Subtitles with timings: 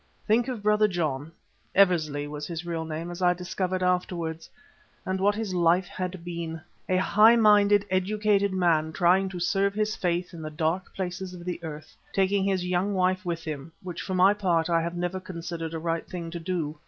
[0.25, 1.31] Think of Brother John
[1.75, 4.49] (Eversley was his real name as I discovered afterwards),
[5.05, 6.59] and what his life had been.
[6.89, 11.45] A high minded educated man trying to serve his Faith in the dark places of
[11.45, 14.95] the earth, and taking his young wife with him, which for my part I have
[14.97, 16.79] never considered a right thing to do.